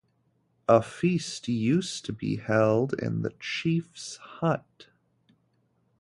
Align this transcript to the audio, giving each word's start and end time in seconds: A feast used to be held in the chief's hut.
A 0.67 0.81
feast 0.81 1.47
used 1.47 2.05
to 2.05 2.11
be 2.11 2.37
held 2.37 2.95
in 2.95 3.21
the 3.21 3.35
chief's 3.39 4.15
hut. 4.17 4.87